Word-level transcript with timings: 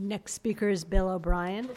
Next 0.00 0.32
speaker 0.32 0.70
is 0.70 0.82
Bill 0.82 1.10
O'Brien. 1.10 1.68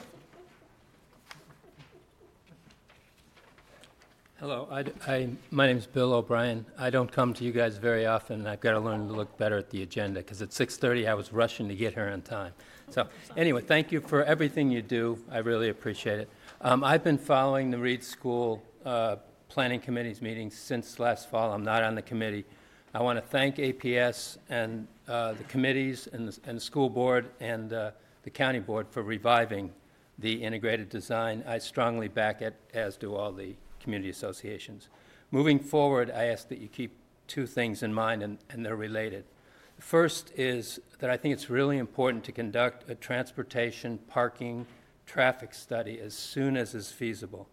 Hello, 4.40 4.66
I, 4.72 4.86
I- 5.06 5.30
my 5.52 5.74
Bill 5.92 6.14
O'Brien. 6.14 6.66
I 6.78 6.90
don't 6.90 7.12
come 7.12 7.34
to 7.34 7.44
you 7.44 7.52
guys 7.52 7.76
very 7.76 8.06
often, 8.06 8.40
and 8.40 8.48
I've 8.48 8.62
got 8.62 8.72
to 8.72 8.80
learn 8.80 9.08
to 9.08 9.14
look 9.14 9.38
better 9.38 9.58
at 9.58 9.72
the 9.72 9.84
agenda, 9.84 10.22
because 10.22 10.42
at 10.42 10.50
6:30 10.54 11.06
I 11.06 11.14
was 11.16 11.34
rushing 11.34 11.68
to 11.68 11.76
get 11.76 11.96
here 11.96 12.08
on 12.08 12.22
time. 12.22 12.54
So, 12.92 13.10
anyway, 13.36 13.62
thank 13.62 13.92
you 13.92 14.00
for 14.00 14.24
everything 14.24 14.72
you 14.72 14.82
do. 14.82 15.22
I 15.30 15.40
really 15.40 15.68
appreciate 15.68 16.22
it. 16.22 16.30
Um, 16.62 16.82
I've 16.82 17.04
been 17.04 17.18
following 17.18 17.72
the 17.72 17.78
Reed 17.78 18.06
School 18.06 18.64
uh, 18.86 19.18
Planning 19.50 19.82
Committee's 19.82 20.22
meetings 20.22 20.58
since 20.58 20.98
last 20.98 21.30
fall. 21.30 21.52
I'm 21.52 21.64
not 21.66 21.84
on 21.84 21.96
the 21.96 22.02
committee. 22.02 22.46
I 22.94 23.02
want 23.02 23.18
to 23.18 23.22
thank 23.26 23.58
APS 23.58 24.38
and 24.50 24.88
uh, 25.10 25.34
the 25.34 25.44
committees 25.46 26.08
and 26.14 26.30
the, 26.30 26.40
and 26.46 26.58
the 26.58 26.62
school 26.62 26.90
board 26.90 27.30
and 27.42 27.74
uh, 27.74 27.92
the 28.24 28.30
county 28.30 28.60
board 28.60 28.88
for 28.90 29.04
reviving 29.04 29.72
the 30.18 30.44
integrated 30.44 30.90
design. 30.90 31.44
I 31.48 31.58
strongly 31.60 32.08
back 32.08 32.42
it, 32.42 32.56
as 32.74 32.98
do 32.98 33.16
all 33.16 33.32
the 33.32 33.56
community 33.80 34.10
associations. 34.10 34.90
Moving 35.32 35.60
forward, 35.60 36.12
I 36.12 36.26
ask 36.26 36.48
that 36.50 36.60
you 36.60 36.68
keep 36.68 36.96
two 37.28 37.46
things 37.46 37.84
in 37.84 37.94
mind, 37.94 38.24
and, 38.24 38.38
and 38.50 38.66
they're 38.66 38.76
related. 38.76 39.26
First 39.80 40.32
is 40.36 40.80
that 41.00 41.10
I 41.10 41.18
think 41.18 41.34
it's 41.34 41.50
really 41.50 41.78
important 41.78 42.24
to 42.26 42.32
conduct 42.32 42.90
a 42.90 42.96
transportation, 42.96 43.98
parking, 44.08 44.66
traffic 45.06 45.54
study 45.54 46.00
as 46.00 46.14
soon 46.14 46.56
as 46.56 46.74
is 46.74 46.92
feasible. 46.92 47.48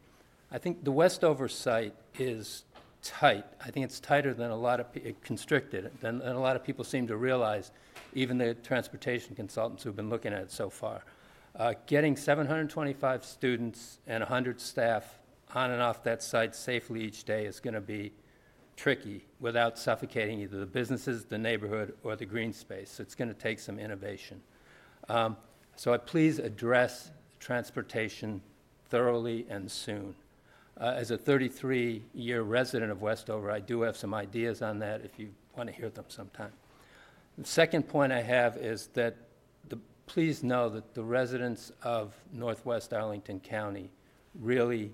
I 0.52 0.58
think 0.58 0.84
the 0.84 0.92
Westover 0.92 1.48
site 1.48 1.94
is 2.18 2.64
tight. 3.02 3.44
I 3.64 3.70
think 3.70 3.84
it's 3.84 4.00
tighter 4.00 4.34
than 4.34 4.50
a 4.50 4.56
lot 4.56 4.80
of, 4.80 4.92
pe- 4.92 5.14
constricted, 5.22 5.90
than, 6.00 6.18
than 6.18 6.36
a 6.36 6.40
lot 6.40 6.56
of 6.56 6.64
people 6.64 6.84
seem 6.84 7.06
to 7.08 7.16
realize, 7.16 7.72
even 8.14 8.38
the 8.38 8.54
transportation 8.54 9.34
consultants 9.34 9.82
who've 9.82 9.96
been 9.96 10.10
looking 10.10 10.32
at 10.32 10.42
it 10.42 10.50
so 10.50 10.70
far. 10.70 11.02
Uh, 11.56 11.74
Getting 11.86 12.16
725 12.16 13.24
students 13.24 13.98
and 14.06 14.20
100 14.22 14.60
staff 14.60 15.18
on 15.54 15.70
and 15.70 15.82
off 15.82 16.04
that 16.04 16.22
site 16.22 16.54
safely 16.54 17.02
each 17.02 17.24
day 17.24 17.44
is 17.46 17.58
going 17.60 17.74
to 17.74 17.80
be 17.80 18.12
tricky 18.76 19.24
without 19.40 19.78
suffocating 19.78 20.40
either 20.40 20.58
the 20.58 20.66
businesses, 20.66 21.24
the 21.24 21.38
neighborhood, 21.38 21.94
or 22.02 22.16
the 22.16 22.24
green 22.24 22.52
space. 22.52 23.00
It's 23.00 23.14
going 23.14 23.28
to 23.28 23.34
take 23.34 23.58
some 23.58 23.78
innovation. 23.78 24.40
Um, 25.08 25.36
So 25.76 25.92
I 25.92 25.96
please 25.98 26.38
address 26.38 27.10
transportation 27.40 28.42
thoroughly 28.90 29.46
and 29.48 29.70
soon. 29.70 30.14
Uh, 30.80 30.94
As 30.96 31.10
a 31.10 31.18
33-year 31.18 32.40
resident 32.40 32.90
of 32.90 33.02
Westover, 33.02 33.50
I 33.50 33.60
do 33.60 33.82
have 33.82 33.98
some 33.98 34.14
ideas 34.14 34.62
on 34.62 34.78
that 34.78 35.02
if 35.04 35.18
you 35.18 35.28
want 35.54 35.68
to 35.68 35.74
hear 35.74 35.90
them 35.90 36.06
sometime. 36.08 36.52
The 37.36 37.44
second 37.44 37.82
point 37.82 38.12
I 38.12 38.22
have 38.22 38.56
is 38.56 38.86
that, 38.94 39.14
the, 39.68 39.78
please 40.06 40.42
know 40.42 40.70
that 40.70 40.94
the 40.94 41.02
residents 41.02 41.70
of 41.82 42.14
Northwest 42.32 42.94
Arlington 42.94 43.40
County 43.40 43.90
really 44.40 44.92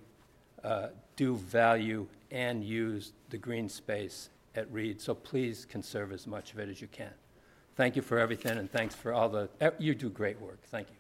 uh, 0.65 0.89
do 1.15 1.37
value 1.37 2.09
and 2.33 2.65
use 2.65 3.13
the 3.31 3.39
green 3.39 3.69
space 3.69 4.31
at 4.57 4.71
Reed, 4.73 5.01
so 5.01 5.15
please 5.15 5.65
conserve 5.65 6.11
as 6.11 6.27
much 6.27 6.53
of 6.53 6.59
it 6.59 6.69
as 6.69 6.81
you 6.81 6.89
can. 6.89 7.13
Thank 7.77 7.95
you 7.95 8.03
for 8.03 8.19
everything, 8.19 8.59
and 8.59 8.69
thanks 8.69 8.97
for 8.97 9.13
all 9.13 9.29
the, 9.29 9.49
you 9.79 9.95
do 9.95 10.11
great 10.11 10.41
work. 10.41 10.59
Thank 10.65 10.89
you. 10.89 10.97